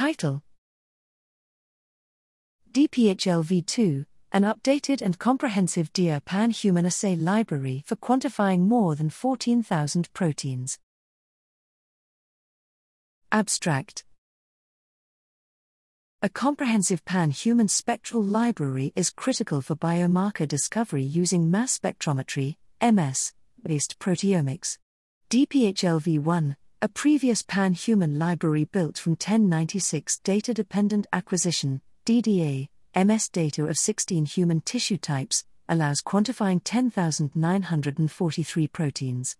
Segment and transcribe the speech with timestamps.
[0.00, 0.42] Title
[2.72, 10.10] DPHLV2 An updated and comprehensive DIA pan human assay library for quantifying more than 14,000
[10.14, 10.78] proteins.
[13.30, 14.04] Abstract
[16.22, 23.34] A comprehensive pan human spectral library is critical for biomarker discovery using mass spectrometry, MS,
[23.62, 24.78] based proteomics.
[25.28, 33.66] DPHLV1 a previous pan human library built from 1096 data dependent acquisition, DDA, MS data
[33.66, 39.36] of 16 human tissue types, allows quantifying 10,943 proteins.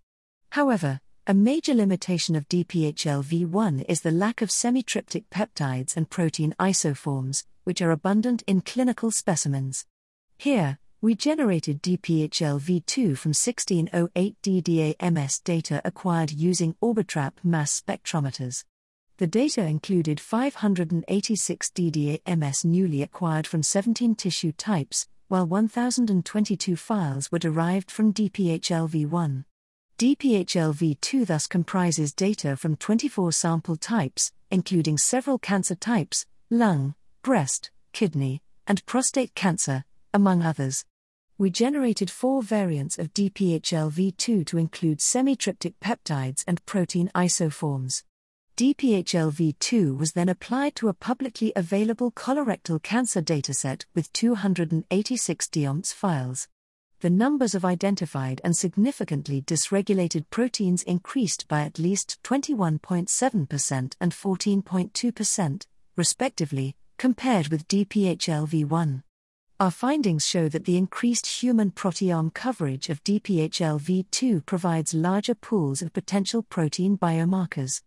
[0.50, 7.44] However, a major limitation of DPHLV1 is the lack of semitryptic peptides and protein isoforms,
[7.64, 9.86] which are abundant in clinical specimens.
[10.36, 18.64] Here, we generated DPHLV2 from 1608 DDA-MS data acquired using Orbitrap mass spectrometers.
[19.16, 27.38] The data included 586 DDA-MS newly acquired from 17 tissue types, while 1022 files were
[27.38, 29.44] derived from DPHLV1.
[29.96, 38.42] DPHLV2 thus comprises data from 24 sample types, including several cancer types lung, breast, kidney,
[38.66, 40.84] and prostate cancer, among others
[41.40, 48.02] we generated four variants of DPHLV2 to include semitryptic peptides and protein isoforms.
[48.58, 56.46] DPHLV2 was then applied to a publicly available colorectal cancer dataset with 286 DIA-MS files.
[57.00, 65.66] The numbers of identified and significantly dysregulated proteins increased by at least 21.7% and 14.2%,
[65.96, 69.04] respectively, compared with DPHLV1.
[69.60, 75.92] Our findings show that the increased human proteome coverage of DPHLV2 provides larger pools of
[75.92, 77.82] potential protein biomarkers.